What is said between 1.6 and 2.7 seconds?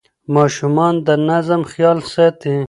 خیال ساتي.